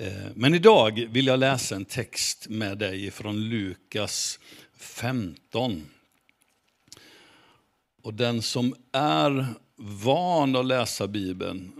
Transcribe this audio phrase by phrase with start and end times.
[0.00, 4.38] Eh, men idag vill jag läsa en text med dig från Lukas
[4.76, 5.86] 15.
[8.02, 11.72] Och den som är van att läsa Bibeln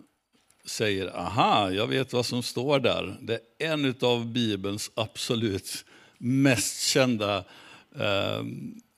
[0.64, 3.16] säger aha, jag vet vad som står där.
[3.20, 5.84] Det är en av Bibelns absolut
[6.18, 7.44] mest kända
[7.98, 8.42] eh,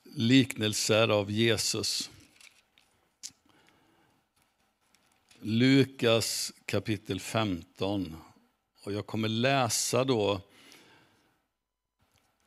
[0.05, 2.11] liknelser av Jesus.
[5.41, 8.17] Lukas kapitel 15.
[8.83, 10.41] Och jag kommer läsa då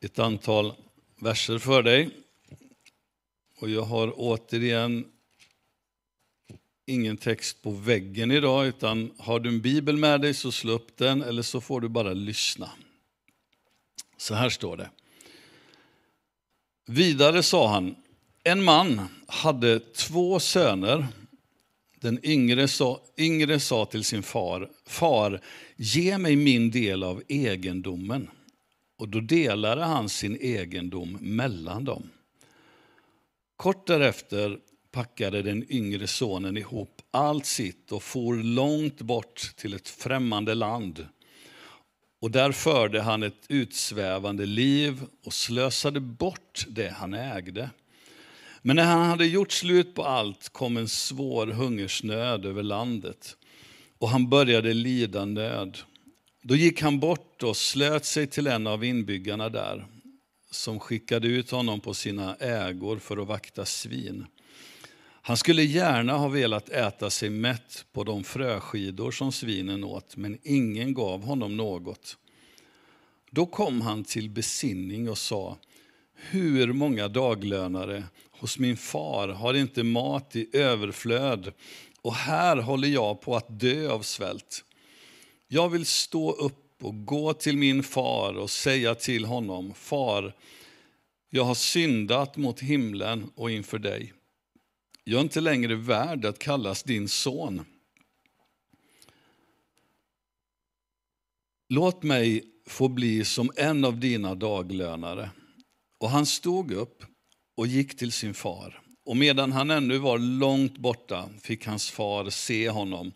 [0.00, 0.74] ett antal
[1.16, 2.10] verser för dig.
[3.58, 5.04] Och jag har återigen
[6.86, 10.96] ingen text på väggen idag, utan har du en bibel med dig så slå upp
[10.96, 12.70] den eller så får du bara lyssna.
[14.16, 14.90] Så här står det.
[16.86, 17.96] Vidare sa han,
[18.42, 21.06] en man hade två söner.
[22.04, 25.40] Den yngre sa, yngre sa till sin far, far,
[25.76, 28.30] ge mig min del av egendomen.
[28.98, 32.10] Och då delade han sin egendom mellan dem.
[33.56, 34.58] Kort därefter
[34.92, 41.06] packade den yngre sonen ihop allt sitt och for långt bort till ett främmande land.
[42.20, 47.70] Och där förde han ett utsvävande liv och slösade bort det han ägde.
[48.66, 53.36] Men när han hade gjort slut på allt kom en svår hungersnöd över landet
[53.98, 55.78] och han började lida nöd.
[56.42, 59.86] Då gick han bort och slöt sig till en av inbyggarna där
[60.50, 64.26] som skickade ut honom på sina ägor för att vakta svin.
[65.22, 70.38] Han skulle gärna ha velat äta sig mätt på de fröskidor som svinen åt, men
[70.42, 72.16] ingen gav honom något.
[73.30, 75.58] Då kom han till besinning och sa,
[76.14, 78.04] hur många daglönare
[78.44, 81.52] hos min far har inte mat i överflöd
[82.02, 84.64] och här håller jag på att dö av svält.
[85.48, 90.34] Jag vill stå upp och gå till min far och säga till honom, far,
[91.30, 94.12] jag har syndat mot himlen och inför dig.
[95.04, 97.64] Jag är inte längre värd att kallas din son.
[101.68, 105.30] Låt mig få bli som en av dina daglönare.
[105.98, 107.04] Och han stod upp
[107.54, 108.80] och gick till sin far.
[109.04, 113.12] Och medan han ännu var långt borta fick hans far se honom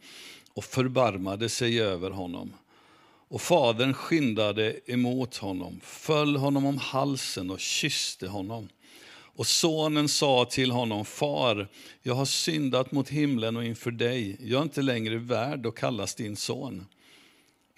[0.53, 2.53] och förbarmade sig över honom.
[3.29, 8.69] Och fadern skyndade emot honom, föll honom om halsen och kysste honom.
[9.39, 11.69] Och sonen sa till honom, far,
[12.03, 14.37] jag har syndat mot himlen och inför dig.
[14.41, 16.87] Jag är inte längre värd att kallas din son.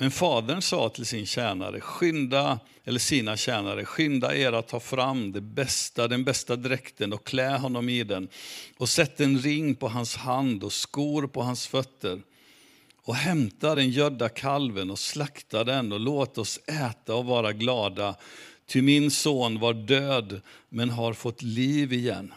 [0.01, 5.33] Men fadern sa till sin tjänare, skynda, eller sina tjänare, skynda er att ta fram
[5.33, 8.29] det bästa, den bästa dräkten och klä honom i den
[8.77, 12.23] och sätt en ring på hans hand och skor på hans fötter
[13.03, 18.17] och hämta den gödda kalven och slakta den och låt oss äta och vara glada.
[18.67, 22.35] Ty min son var död men har fått liv igen.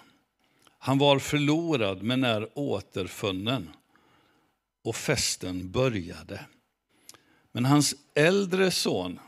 [0.79, 3.69] Han var förlorad men är återfunnen.
[4.83, 6.45] Och festen började.
[7.53, 9.19] Men hans äldre son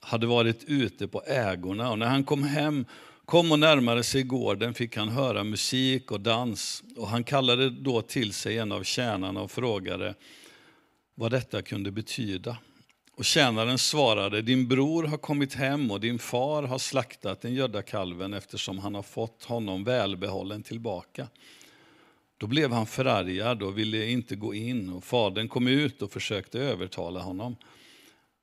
[0.00, 2.84] hade varit ute på ägorna och när han kom hem
[3.24, 8.02] kom och närmade sig gården fick han höra musik och dans och han kallade då
[8.02, 10.14] till sig en av tjänarna och frågade
[11.14, 12.56] vad detta kunde betyda.
[13.16, 17.82] Och tjänaren svarade, din bror har kommit hem och din far har slaktat den gödda
[17.82, 21.28] kalven eftersom han har fått honom välbehållen tillbaka.
[22.42, 26.58] Då blev han förargad och ville inte gå in och fadern kom ut och försökte
[26.58, 27.56] övertala honom.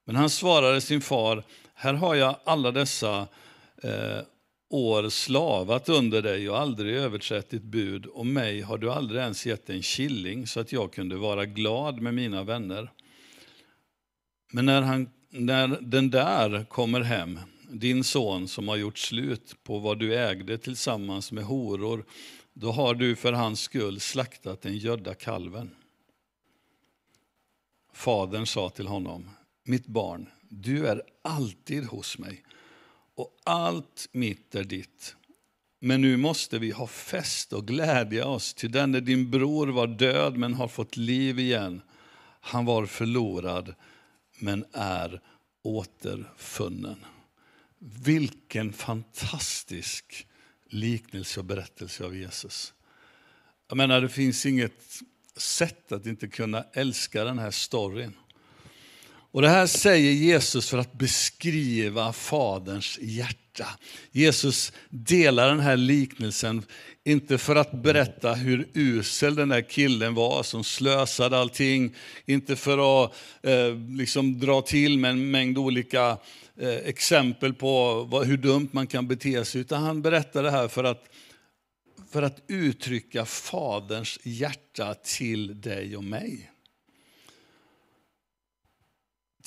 [0.06, 1.44] Men han svarade sin far,
[1.74, 3.28] här har jag alla dessa
[3.84, 4.20] eh,
[4.70, 9.46] år slavat under dig och aldrig överträtt ditt bud och mig har du aldrig ens
[9.46, 12.92] gett en killing så att jag kunde vara glad med mina vänner.
[14.52, 17.40] Men när, han, när den där kommer hem,
[17.70, 22.06] din son som har gjort slut på vad du ägde tillsammans med horor,
[22.60, 25.76] då har du för hans skull slaktat den gödda kalven.
[27.94, 29.30] Fadern sa till honom,
[29.64, 32.44] mitt barn, du är alltid hos mig
[33.16, 35.16] och allt mitt är ditt.
[35.80, 40.38] Men nu måste vi ha fest och glädja oss, ty denne din bror var död
[40.38, 41.82] men har fått liv igen.
[42.42, 43.76] Han var förlorad
[44.40, 45.22] men är
[45.64, 47.06] återfunnen.
[47.80, 50.26] Vilken fantastisk
[50.70, 52.74] liknelse och berättelse av Jesus.
[53.70, 55.02] Jag menar, det finns inget
[55.38, 58.14] sätt att inte kunna älska den här storyn.
[59.32, 63.80] Och Det här säger Jesus för att beskriva Faderns hjärta hjärta.
[64.12, 66.64] Jesus delar den här liknelsen,
[67.04, 71.96] inte för att berätta hur usel den där killen var som slösade allting,
[72.26, 73.14] inte för att
[73.44, 76.18] eh, liksom dra till med en mängd olika
[76.58, 80.68] eh, exempel på vad, hur dumt man kan bete sig, utan han berättar det här
[80.68, 81.06] för att
[82.12, 86.52] för att uttrycka Faderns hjärta till dig och mig.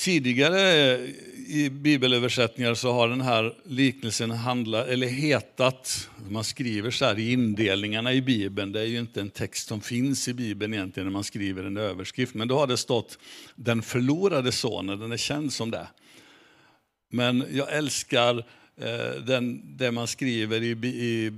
[0.03, 0.99] Tidigare
[1.47, 7.33] i bibelöversättningar så har den här liknelsen handlat, eller hetat, man skriver så här i
[7.33, 11.13] indelningarna i Bibeln, det är ju inte en text som finns i Bibeln egentligen när
[11.13, 13.19] man skriver en överskrift, men då har det stått
[13.55, 15.87] den förlorade sonen, den är känd som det.
[17.11, 18.39] Men jag älskar
[18.81, 21.33] eh, den, det man skriver i, i,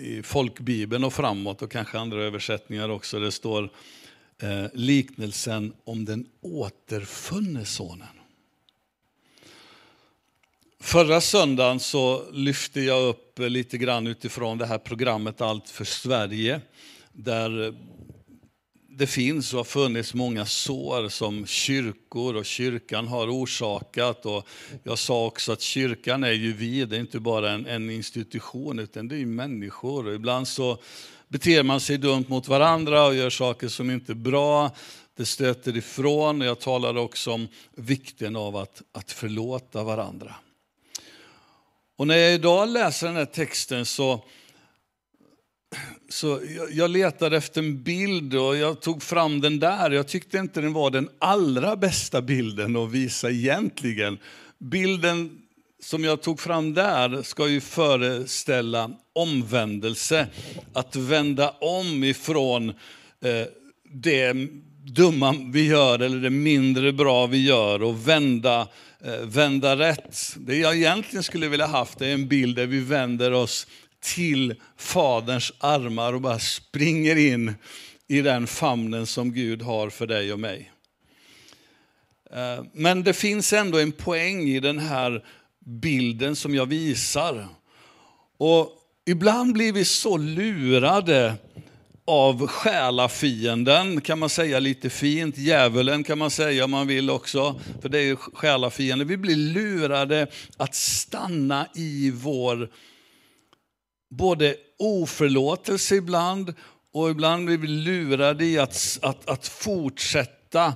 [0.00, 3.20] i folkbibeln och framåt och kanske andra översättningar också.
[3.20, 3.70] Det står
[4.42, 8.08] eh, liknelsen om den återfunne sonen.
[10.80, 16.60] Förra söndagen så lyfte jag upp lite grann utifrån det här programmet Allt för Sverige,
[17.12, 17.74] där
[18.98, 24.26] det finns och har funnits många sår som kyrkor och kyrkan har orsakat.
[24.26, 24.48] Och
[24.82, 28.78] jag sa också att kyrkan är ju vi, det är inte bara en, en institution
[28.78, 30.06] utan det är människor.
[30.06, 30.78] Och ibland så
[31.28, 34.70] beter man sig dumt mot varandra och gör saker som inte är bra.
[35.16, 36.40] Det stöter ifrån.
[36.40, 40.34] Jag talade också om vikten av att, att förlåta varandra.
[41.96, 44.24] Och när jag idag läser den här texten så,
[46.08, 49.90] så jag, jag letade efter en bild och jag tog fram den där.
[49.90, 54.18] Jag tyckte inte den var den allra bästa bilden att visa egentligen.
[54.58, 55.42] Bilden
[55.80, 60.26] som jag tog fram där ska ju föreställa omvändelse.
[60.72, 62.68] Att vända om ifrån
[63.20, 63.46] eh,
[63.90, 64.32] det
[64.82, 68.68] dumma vi gör eller det mindre bra vi gör och vända,
[69.04, 70.36] eh, vända rätt.
[70.36, 73.66] Det jag egentligen skulle vilja haft är en bild där vi vänder oss
[74.00, 77.54] till Faderns armar och bara springer in
[78.08, 80.72] i den famnen som Gud har för dig och mig.
[82.32, 85.24] Eh, men det finns ändå en poäng i den här
[85.68, 87.48] bilden som jag visar.
[88.38, 88.72] Och
[89.06, 91.34] ibland blir vi så lurade
[92.06, 95.38] av själafienden, kan man säga lite fint.
[95.38, 99.08] Djävulen kan man säga om man vill också, för det är ju själafienden.
[99.08, 100.26] Vi blir lurade
[100.56, 102.70] att stanna i vår
[104.10, 106.54] både oförlåtelse ibland
[106.92, 110.74] och ibland blir vi lurade i att, att, att fortsätta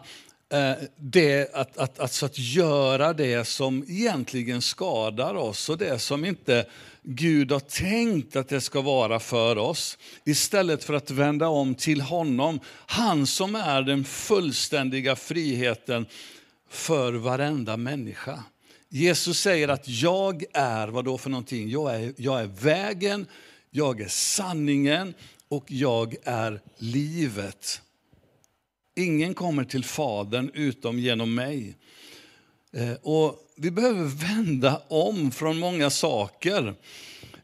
[0.53, 6.25] Eh, det, att, att, alltså att göra det som egentligen skadar oss och det som
[6.25, 6.67] inte
[7.03, 9.99] Gud har tänkt att det ska vara för oss.
[10.25, 16.07] Istället för att vända om till honom, han som är den fullständiga friheten
[16.71, 18.43] för varenda människa.
[18.89, 21.71] Jesus säger att jag är, vad då för någonting?
[21.71, 23.27] Jag är, jag är vägen,
[23.71, 25.15] jag är sanningen
[25.49, 27.81] och jag är livet.
[28.95, 31.77] Ingen kommer till Fadern utom genom mig.
[32.73, 36.75] Eh, och vi behöver vända om från många saker.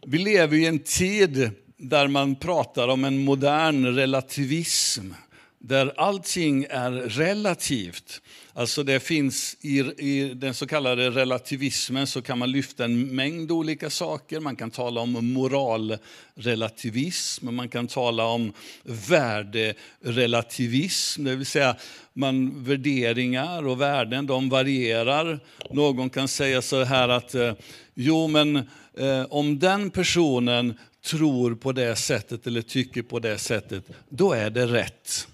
[0.07, 5.13] Vi lever i en tid där man pratar om en modern relativism
[5.59, 8.23] där allting är relativt.
[8.59, 13.53] Alltså det finns i, i, den så kallade relativismen så kan man lyfta en mängd
[13.53, 14.41] olika saker.
[14.41, 18.53] Man kan tala om moralrelativism, man kan tala om
[18.83, 21.77] värderelativism, det vill säga
[22.13, 25.41] man, värderingar och värden de varierar.
[25.71, 27.55] Någon kan säga så här att eh,
[27.95, 28.57] jo men
[28.97, 34.51] eh, om den personen tror på det sättet eller tycker på det sättet, då är
[34.51, 35.29] det rätt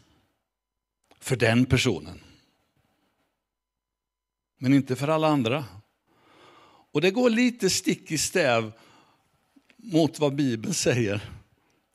[1.20, 2.20] för den personen.
[4.64, 5.64] Men inte för alla andra.
[6.92, 8.72] Och det går lite stick i stäv
[9.76, 11.20] mot vad Bibeln säger.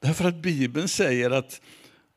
[0.02, 1.62] Därför att Bibeln säger att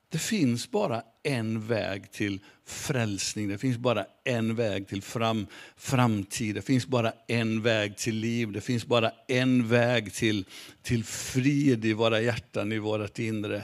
[0.09, 6.54] det finns bara en väg till frälsning, det finns bara en väg till fram, framtid,
[6.54, 10.44] det finns bara en väg till liv, det finns bara en väg till,
[10.82, 13.62] till frid i våra hjärtan, i vårt inre.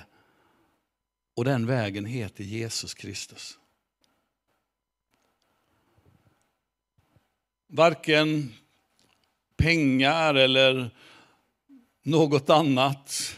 [1.37, 3.58] Och den vägen heter Jesus Kristus.
[7.71, 8.55] Varken
[9.57, 10.91] pengar eller
[12.03, 13.37] något annat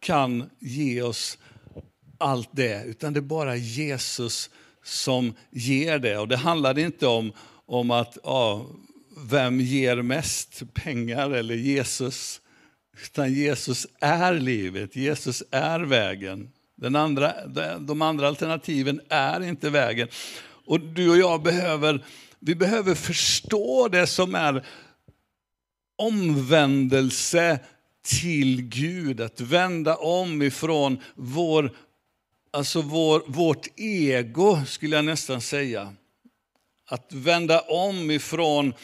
[0.00, 1.38] kan ge oss
[2.18, 4.50] allt det, utan det är bara Jesus
[4.82, 6.18] som ger det.
[6.18, 7.32] Och det handlar inte om,
[7.66, 8.66] om att ja,
[9.16, 12.40] vem ger mest pengar eller Jesus,
[13.04, 16.50] utan Jesus är livet, Jesus är vägen.
[16.76, 17.46] Den andra,
[17.78, 20.08] de andra alternativen är inte vägen.
[20.64, 22.04] Och du och jag behöver,
[22.40, 24.66] vi behöver förstå det som är
[25.96, 27.60] omvändelse
[28.04, 31.76] till Gud, att vända om ifrån vår,
[32.50, 35.94] alltså vår, vårt ego, skulle jag nästan säga.
[36.86, 38.74] Att vända om ifrån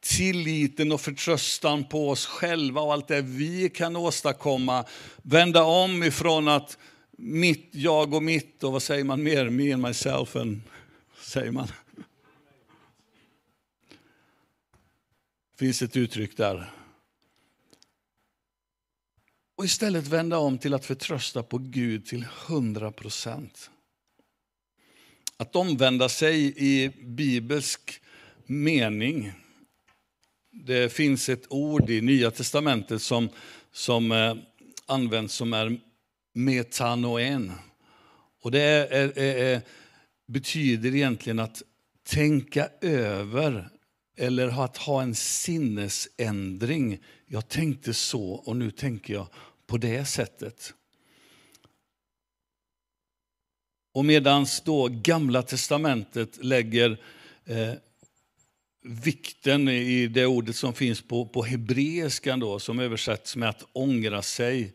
[0.00, 4.84] tilliten och förtröstan på oss själva och allt det vi kan åstadkomma.
[5.22, 6.78] Vända om ifrån att
[7.18, 10.60] mitt, jag och mitt och vad säger man mer, me and myself, and,
[11.22, 11.68] säger man.
[15.58, 16.70] Finns ett uttryck där.
[19.56, 23.70] Och istället vända om till att förtrösta på Gud till 100 procent.
[25.36, 28.00] Att omvända sig i bibelsk
[28.46, 29.32] mening.
[30.50, 33.28] Det finns ett ord i Nya Testamentet som,
[33.72, 34.34] som eh,
[34.86, 35.80] används som är
[36.32, 37.52] metanoen.
[38.42, 39.60] Och det är, är, är,
[40.26, 41.62] betyder egentligen att
[42.02, 43.77] tänka över
[44.18, 46.98] eller att ha en sinnesändring.
[47.26, 49.26] Jag tänkte så och nu tänker jag
[49.66, 50.74] på det sättet.
[53.92, 57.00] Och medan då Gamla testamentet lägger
[57.44, 57.72] eh,
[58.82, 64.22] vikten i det ordet som finns på, på hebreiskan då, som översätts med att ångra
[64.22, 64.72] sig,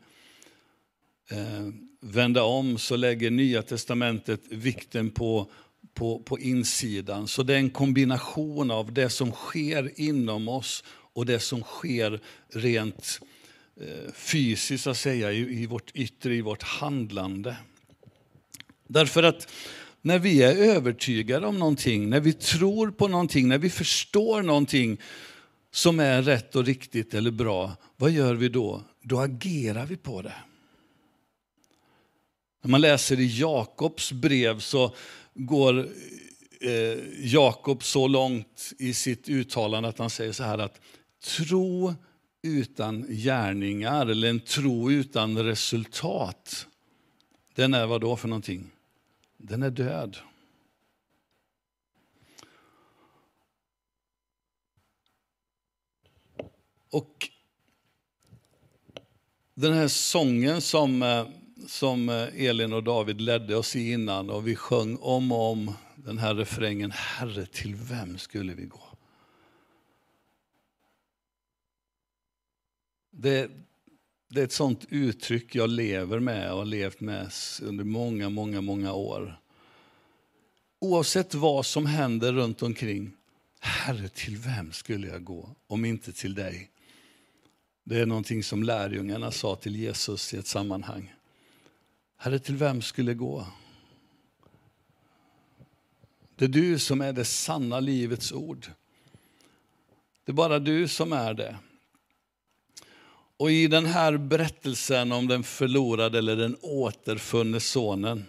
[1.31, 1.69] eh,
[2.00, 5.51] vända om, så lägger Nya testamentet vikten på,
[5.93, 7.27] på, på insidan.
[7.27, 10.83] Så det är en kombination av det som sker inom oss
[11.13, 12.21] och det som sker
[12.53, 13.19] rent
[13.81, 17.57] eh, fysiskt, att säga, i, i vårt yttre, i vårt handlande.
[18.88, 19.47] Därför att
[20.01, 25.01] när vi är övertygade om någonting, när vi tror på någonting, när vi förstår någonting
[25.71, 28.83] som är rätt och riktigt eller bra, vad gör vi då?
[29.01, 30.33] Då agerar vi på det.
[32.63, 34.95] När man läser i Jakobs brev så
[35.33, 35.89] går
[36.61, 40.81] eh, Jakob så långt i sitt uttalande att han säger så här att
[41.23, 41.93] tro
[42.41, 46.67] utan gärningar eller en tro utan resultat,
[47.55, 48.71] den är vad då för någonting?
[49.37, 50.17] Den är död.
[56.89, 57.29] Och
[59.53, 61.27] den här sången som, eh,
[61.67, 65.74] som eh, Elin och David ledde oss i innan och vi sjöng om och om
[65.96, 68.84] den här refrängen, Herre till vem skulle vi gå?
[73.12, 73.51] Det,
[74.29, 78.62] det är ett sånt uttryck jag lever med och har levt med under många, många,
[78.62, 79.39] många år.
[80.79, 83.12] Oavsett vad som händer runt omkring,
[83.60, 86.70] Herre, till vem skulle jag gå om inte till dig?
[87.84, 91.13] Det är någonting som lärjungarna sa till Jesus i ett sammanhang.
[92.24, 93.48] Herre, till vem skulle gå?
[96.36, 98.68] Det är du som är det sanna livets ord.
[100.25, 101.56] Det är bara du som är det.
[103.38, 108.25] Och i den här berättelsen om den förlorade eller den återfunne sonen,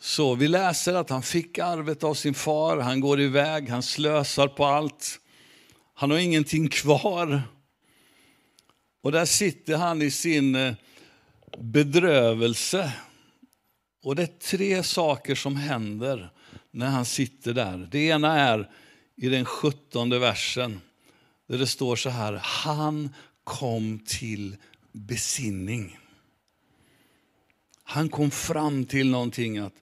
[0.00, 4.48] så vi läser att han fick arvet av sin far, han går iväg, han slösar
[4.48, 5.20] på allt.
[5.94, 7.42] Han har ingenting kvar.
[9.00, 10.74] Och där sitter han i sin eh,
[11.58, 12.92] bedrövelse.
[14.02, 16.30] Och det är tre saker som händer
[16.70, 17.88] när han sitter där.
[17.90, 18.70] Det ena är
[19.16, 20.80] i den sjuttonde versen,
[21.46, 23.14] där det står så här, han
[23.44, 24.56] kom till
[24.92, 25.98] besinning.
[27.82, 29.74] Han kom fram till någonting att,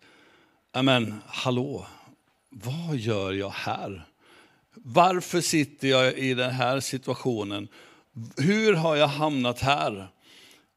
[0.83, 1.87] men hallå,
[2.51, 4.09] vad gör jag här?
[4.75, 7.69] Varför sitter jag i den här situationen?
[8.37, 10.09] Hur har jag hamnat här?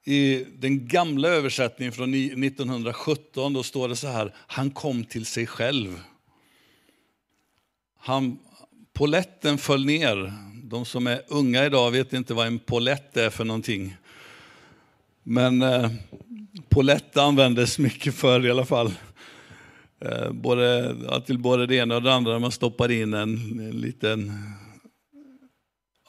[0.09, 5.47] I den gamla översättningen från 1917 då står det så här, han kom till sig
[5.47, 5.99] själv.
[7.99, 8.39] Han,
[8.93, 13.45] poletten föll ner, de som är unga idag vet inte vad en polett är för
[13.45, 13.97] någonting.
[15.23, 15.91] Men eh,
[16.69, 18.93] polett användes mycket förr i alla fall.
[20.01, 23.81] Eh, både, ja, till både det ena och det andra, man stoppar in en, en
[23.81, 24.31] liten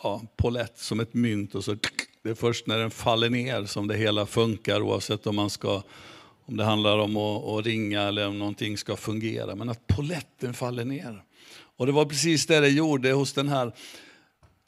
[0.03, 1.77] ja, polett som ett mynt och så
[2.23, 5.83] det är först när den faller ner som det hela funkar oavsett om man ska
[6.51, 9.55] om det handlar om att, att ringa eller om någonting ska fungera.
[9.55, 11.23] Men att poletten faller ner.
[11.77, 13.73] Och det var precis det det gjorde hos den här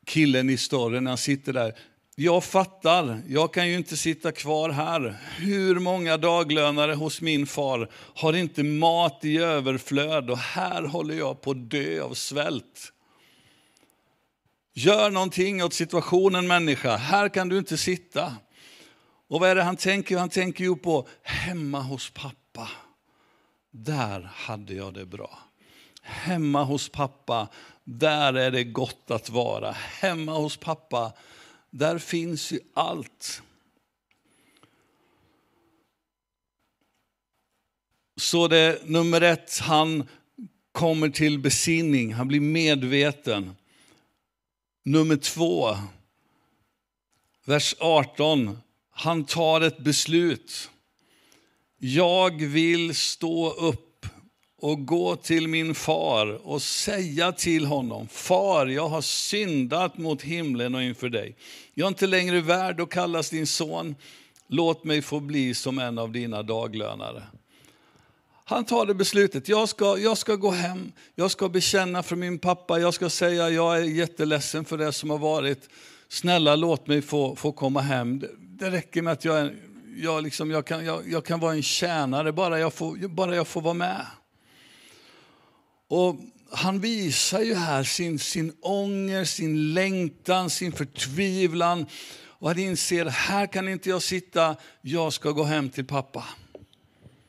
[0.06, 1.74] killen i storyn, han sitter där.
[2.16, 5.16] Jag fattar, jag kan ju inte sitta kvar här.
[5.38, 11.40] Hur många daglönare hos min far har inte mat i överflöd och här håller jag
[11.40, 12.92] på att dö av svält.
[14.74, 18.36] Gör någonting åt situationen människa, här kan du inte sitta.
[19.28, 20.18] Och vad är det han tänker?
[20.18, 22.68] Han tänker ju på hemma hos pappa.
[23.70, 25.38] Där hade jag det bra.
[26.02, 27.48] Hemma hos pappa,
[27.84, 29.72] där är det gott att vara.
[29.72, 31.12] Hemma hos pappa,
[31.70, 33.42] där finns ju allt.
[38.16, 40.08] Så det nummer ett, han
[40.72, 43.56] kommer till besinning, han blir medveten.
[44.84, 45.76] Nummer två,
[47.44, 48.58] vers 18,
[48.90, 50.70] han tar ett beslut.
[51.78, 54.06] Jag vill stå upp
[54.58, 60.74] och gå till min far och säga till honom, Far, jag har syndat mot himlen
[60.74, 61.36] och inför dig.
[61.74, 63.94] Jag är inte längre värd att kallas din son.
[64.46, 67.22] Låt mig få bli som en av dina daglönare.
[68.44, 72.38] Han tar det beslutet, jag ska, jag ska gå hem, jag ska bekänna för min
[72.38, 75.68] pappa, jag ska säga jag är jätteledsen för det som har varit.
[76.08, 78.18] Snälla låt mig få, få komma hem.
[78.18, 79.50] Det, det räcker med att jag,
[79.96, 83.46] jag, liksom, jag, kan, jag, jag kan vara en tjänare, bara jag, får, bara jag
[83.46, 84.06] får vara med.
[85.88, 86.16] Och
[86.50, 91.86] han visar ju här sin, sin ånger, sin längtan, sin förtvivlan.
[92.24, 96.24] Och han inser, här kan inte jag sitta, jag ska gå hem till pappa.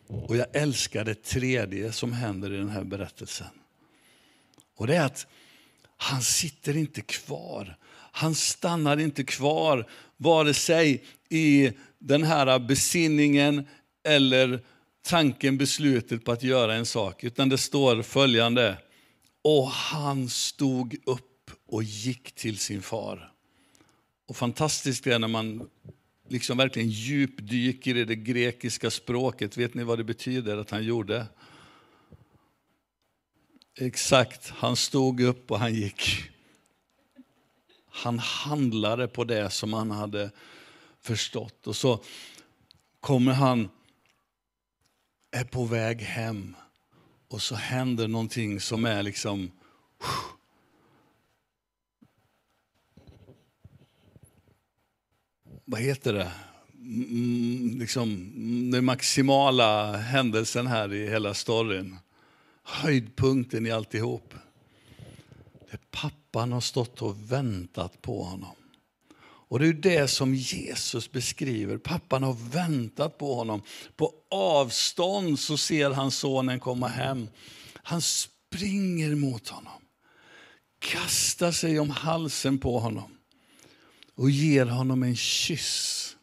[0.08, 3.48] Och jag älskar det tredje som händer i den här berättelsen.
[4.76, 5.28] Och det är att
[5.98, 7.78] han sitter inte kvar.
[8.12, 13.68] Han stannar inte kvar, vare sig i den här besinningen
[14.04, 14.66] eller
[15.02, 17.24] tanken, beslutet på att göra en sak.
[17.24, 18.78] Utan det står följande.
[19.42, 23.32] Och han stod upp och gick till sin far.
[24.28, 25.70] Och fantastiskt är när man
[26.28, 29.58] liksom verkligen djupdyker i det grekiska språket.
[29.58, 31.28] Vet ni vad det betyder att han gjorde?
[33.80, 36.30] Exakt, han stod upp och han gick.
[37.90, 40.32] Han handlade på det som han hade
[41.02, 41.68] förstått.
[41.68, 42.04] Och så
[43.00, 43.70] kommer han,
[45.32, 46.56] är på väg hem
[47.28, 49.52] och så händer någonting som är liksom
[55.74, 56.32] vad heter det,
[56.82, 61.98] mm, mm liksom, mm, den maximala händelsen här i hela storyn.
[62.64, 64.34] Höjdpunkten i alltihop.
[65.72, 68.56] Det pappan har stått och väntat på honom.
[69.22, 71.78] Och det är det som Jesus beskriver.
[71.78, 73.62] Pappan har väntat på honom.
[73.96, 77.28] På avstånd så ser han sonen komma hem.
[77.74, 79.82] Han springer mot honom,
[80.80, 83.13] kastar sig om halsen på honom
[84.16, 86.16] och ger honom en kyss.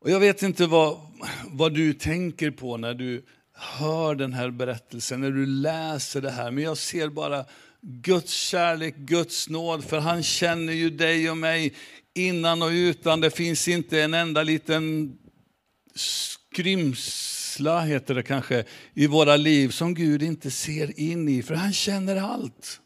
[0.00, 1.00] Och jag vet inte vad,
[1.46, 6.50] vad du tänker på när du hör den här berättelsen, när du läser det här.
[6.50, 7.44] Men jag ser bara
[7.80, 11.74] Guds kärlek, Guds nåd, för han känner ju dig och mig
[12.14, 13.20] innan och utan.
[13.20, 15.12] Det finns inte en enda liten
[15.94, 21.72] skrymsla, heter det kanske, i våra liv som Gud inte ser in i, för han
[21.72, 22.80] känner allt.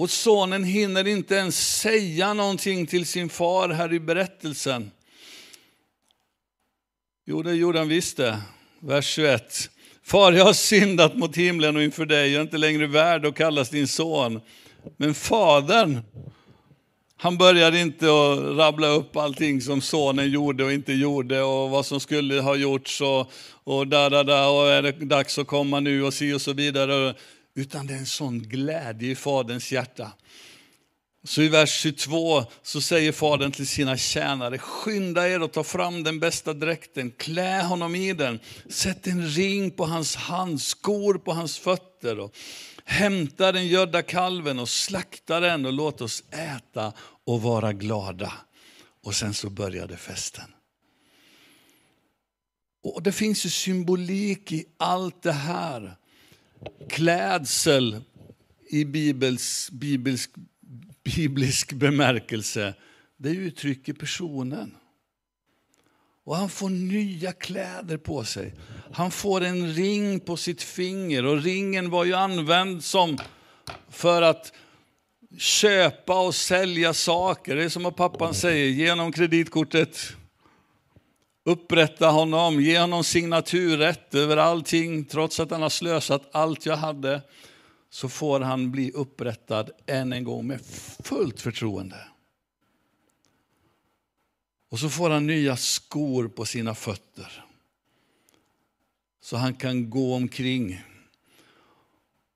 [0.00, 4.90] Och sonen hinner inte ens säga någonting till sin far här i berättelsen.
[7.26, 8.38] Jo, det gjorde han visst det.
[8.78, 9.70] Vers 21.
[10.02, 12.30] Far, jag har syndat mot himlen och inför dig.
[12.30, 14.40] Jag är inte längre värd att kallas din son.
[14.96, 16.00] Men fadern,
[17.16, 21.86] han började inte att rabbla upp allting som sonen gjorde och inte gjorde och vad
[21.86, 23.32] som skulle ha gjorts och,
[23.64, 26.52] och där, där, där, och är det dags att komma nu och si och så
[26.52, 27.14] vidare.
[27.54, 30.12] Utan det är en sån glädje i Faderns hjärta.
[31.24, 36.02] Så i vers 22 så säger Fadern till sina tjänare, skynda er och ta fram
[36.02, 41.32] den bästa dräkten, klä honom i den, sätt en ring på hans hand, skor på
[41.32, 42.36] hans fötter och
[42.84, 46.92] hämta den gödda kalven och slakta den och låt oss äta
[47.24, 48.32] och vara glada.
[49.02, 50.54] Och sen så började festen.
[52.82, 55.96] Och Det finns ju symbolik i allt det här
[56.88, 58.00] klädsel
[58.70, 60.30] i bibels, bibelsk,
[61.16, 62.74] biblisk bemärkelse,
[63.16, 64.74] det uttrycker personen.
[66.24, 68.54] Och han får nya kläder på sig.
[68.92, 73.18] Han får en ring på sitt finger och ringen var ju använd som
[73.88, 74.52] för att
[75.38, 77.56] köpa och sälja saker.
[77.56, 80.16] Det är som att pappan säger, genom kreditkortet
[81.44, 87.22] upprätta honom, ge honom signaturrätt över allting, trots att han har slösat allt jag hade,
[87.90, 90.60] så får han bli upprättad än en gång med
[91.04, 92.06] fullt förtroende.
[94.68, 97.44] Och så får han nya skor på sina fötter.
[99.20, 100.82] Så han kan gå omkring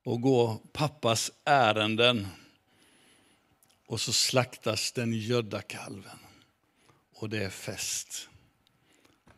[0.05, 2.27] och gå pappas ärenden.
[3.87, 6.19] Och så slaktas den gödda kalven.
[7.15, 8.29] Och det är fest.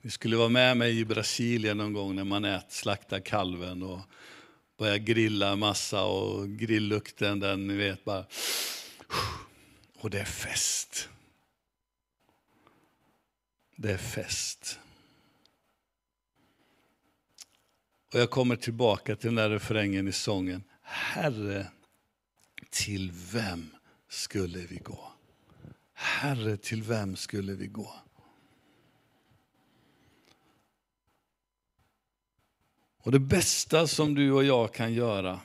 [0.06, 4.00] Ni skulle vara med mig i Brasilien någon gång när man ät, slaktar kalven och
[4.78, 8.26] börjar grilla massa och grilllukten den, ni vet bara...
[9.98, 11.08] Och det är fest.
[13.76, 14.78] Det är fest.
[18.12, 20.62] Och jag kommer tillbaka till den där refrängen i sången.
[20.82, 21.66] Herre,
[22.70, 23.70] till vem
[24.08, 25.12] skulle vi gå?
[25.92, 27.94] Herre, till vem skulle vi gå?
[33.06, 35.40] Och det bästa som du och jag kan göra,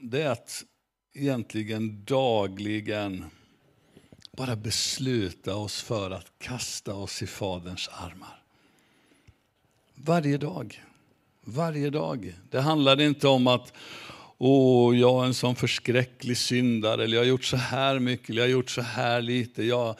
[0.00, 0.64] det är att
[1.14, 3.24] egentligen dagligen
[4.36, 8.42] bara besluta oss för att kasta oss i Faderns armar.
[9.94, 10.84] Varje dag.
[11.44, 12.34] Varje dag.
[12.50, 13.72] Det handlar inte om att
[14.38, 18.42] Åh, jag är en sån förskräcklig syndare, eller jag har gjort så här mycket, eller
[18.42, 19.62] jag har gjort så här lite.
[19.62, 19.96] Jag...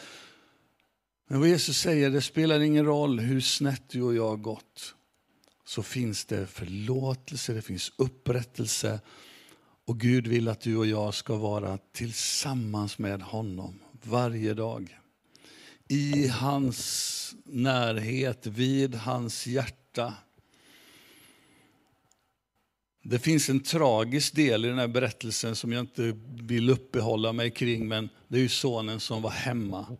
[1.28, 4.94] Men vad Jesus säger, det spelar ingen roll hur snett du och jag har gått.
[5.72, 9.00] Så finns det förlåtelse, det finns upprättelse.
[9.84, 14.98] Och Gud vill att du och jag ska vara tillsammans med honom varje dag.
[15.88, 20.14] I hans närhet, vid hans hjärta.
[23.02, 27.50] Det finns en tragisk del i den här berättelsen som jag inte vill uppehålla mig
[27.50, 29.96] kring, men det är ju sonen som var hemma.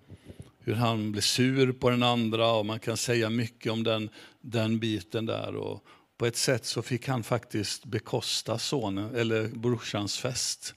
[0.65, 4.79] Hur han blev sur på den andra och man kan säga mycket om den, den
[4.79, 5.57] biten där.
[5.57, 5.85] Och
[6.17, 10.75] på ett sätt så fick han faktiskt bekosta sonen, eller brorsans fest.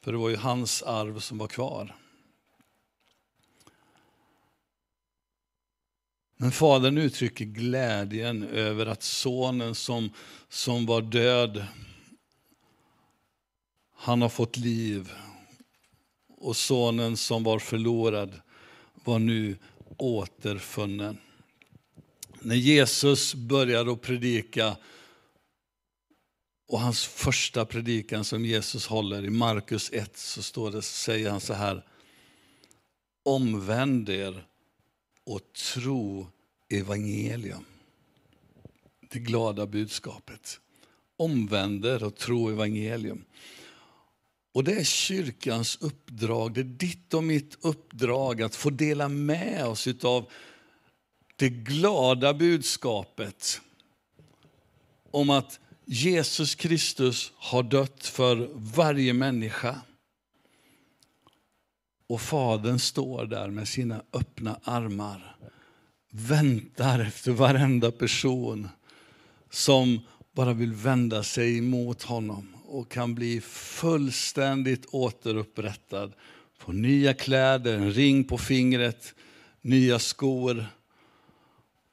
[0.00, 1.94] För det var ju hans arv som var kvar.
[6.36, 10.10] Men fadern uttrycker glädjen över att sonen som,
[10.48, 11.66] som var död,
[13.94, 15.12] han har fått liv.
[16.44, 18.40] Och sonen som var förlorad
[18.94, 19.56] var nu
[19.96, 21.18] återfunnen.
[22.40, 24.76] När Jesus började att predika,
[26.68, 31.40] och hans första predikan som Jesus håller i Markus 1, så står det, säger han
[31.40, 31.86] så här.
[33.22, 34.46] Omvänd er
[35.24, 36.26] och tro
[36.68, 37.64] evangelium.
[39.10, 40.60] Det glada budskapet.
[41.16, 43.24] Omvänd er och tro evangelium.
[44.54, 49.66] Och det är kyrkans uppdrag, det är ditt och mitt uppdrag att få dela med
[49.66, 50.30] oss av
[51.36, 53.60] det glada budskapet
[55.10, 59.80] om att Jesus Kristus har dött för varje människa.
[62.08, 65.36] Och Fadern står där med sina öppna armar,
[66.10, 68.68] väntar efter varenda person
[69.50, 70.00] som
[70.32, 76.12] bara vill vända sig mot honom och kan bli fullständigt återupprättad.
[76.58, 79.14] Få nya kläder, en ring på fingret,
[79.60, 80.66] nya skor.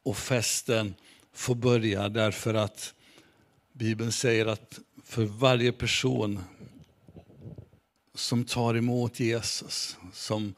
[0.04, 0.96] Och festen
[1.34, 2.94] får börja därför att
[3.74, 6.40] Bibeln säger att för varje person
[8.16, 10.54] som tar emot Jesus, som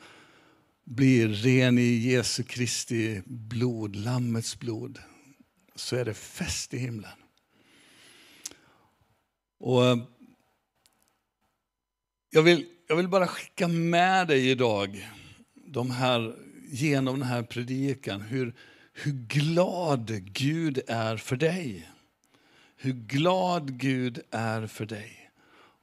[0.84, 5.00] blir ren i Jesu Kristi blod, Lammets blod,
[5.76, 7.23] så är det fest i himlen.
[9.66, 9.98] Och eh,
[12.30, 15.10] jag, vill, jag vill bara skicka med dig idag,
[15.54, 16.36] de här,
[16.72, 18.54] genom den här predikan, hur,
[18.94, 21.90] hur glad Gud är för dig.
[22.76, 25.32] Hur glad Gud är för dig.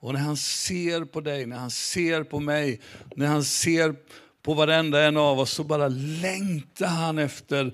[0.01, 2.81] Och när han ser på dig, när han ser på mig,
[3.16, 3.97] när han ser
[4.43, 5.88] på varenda en av oss så bara
[6.23, 7.66] längtar han efter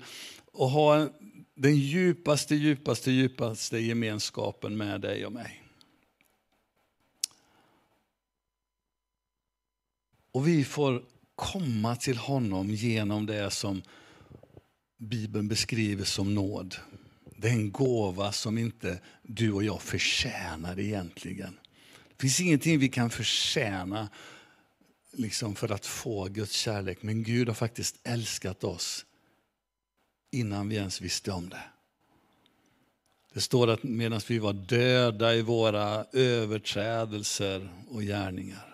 [0.53, 1.09] att ha
[1.55, 5.63] den djupaste, djupaste, djupaste gemenskapen med dig och mig.
[10.37, 11.03] Och vi får
[11.35, 13.81] komma till honom genom det som
[14.97, 16.75] Bibeln beskriver som nåd.
[17.37, 21.59] Det är en gåva som inte du och jag förtjänar egentligen.
[22.09, 24.09] Det finns ingenting vi kan förtjäna
[25.11, 26.97] liksom för att få Guds kärlek.
[27.01, 29.05] Men Gud har faktiskt älskat oss
[30.31, 31.63] innan vi ens visste om det.
[33.33, 38.66] Det står att medan vi var döda i våra överträdelser och gärningar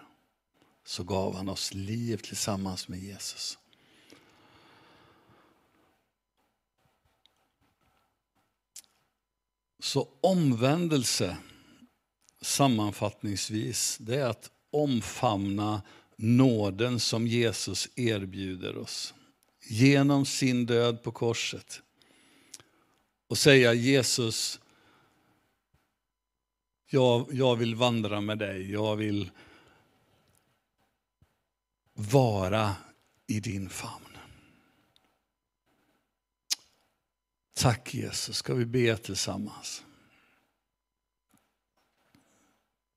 [0.83, 3.57] så gav han oss liv tillsammans med Jesus.
[9.79, 11.37] Så omvändelse,
[12.41, 15.81] sammanfattningsvis, det är att omfamna
[16.15, 19.13] nåden som Jesus erbjuder oss
[19.69, 21.81] genom sin död på korset.
[23.27, 24.59] Och säga Jesus,
[26.89, 29.31] jag, jag vill vandra med dig, jag vill
[31.93, 32.75] vara
[33.27, 34.17] i din famn.
[37.55, 39.83] Tack Jesus, ska vi be tillsammans.